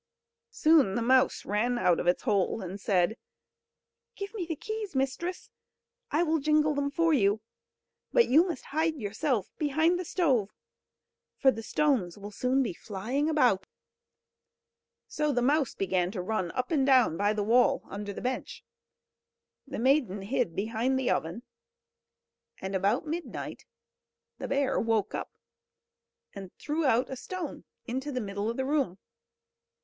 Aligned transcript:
Soon 0.49 0.95
the 0.95 1.01
mouse 1.03 1.45
ran 1.45 1.77
out 1.77 1.99
of 1.99 2.07
its 2.07 2.23
hole, 2.23 2.59
and 2.59 2.81
said: 2.81 3.17
"Give 4.15 4.33
me 4.33 4.47
the 4.47 4.55
keys, 4.55 4.95
mistress, 4.95 5.51
I 6.09 6.23
will 6.23 6.39
jingle 6.39 6.73
them 6.73 6.89
for 6.89 7.13
you; 7.13 7.39
but 8.11 8.27
you 8.27 8.47
must 8.47 8.65
hide 8.65 8.95
yourself 8.95 9.51
behind 9.59 9.99
the 9.99 10.03
stove, 10.03 10.49
for 11.37 11.51
the 11.51 11.61
stones 11.61 12.17
will 12.17 12.31
soon 12.31 12.63
be 12.63 12.73
flying 12.73 13.29
about." 13.29 13.67
So 15.07 15.31
the 15.31 15.43
mouse 15.43 15.75
began 15.75 16.09
to 16.13 16.21
run 16.23 16.49
up 16.53 16.71
and 16.71 16.83
down 16.83 17.15
by 17.15 17.31
the 17.31 17.43
wall, 17.43 17.83
under 17.85 18.11
the 18.11 18.21
bench. 18.21 18.63
The 19.67 19.77
maiden 19.77 20.23
hid 20.23 20.55
behind 20.55 20.97
the 20.97 21.11
oven, 21.11 21.43
and 22.59 22.73
about 22.75 23.05
midnight 23.05 23.65
the 24.39 24.47
bear 24.47 24.79
woke 24.79 25.13
up, 25.13 25.31
and 26.33 26.51
threw 26.57 26.87
out 26.87 27.11
a 27.11 27.15
stone 27.15 27.65
into 27.85 28.11
the 28.11 28.19
middle 28.19 28.49
of 28.49 28.57
the 28.57 28.65
room. 28.65 28.97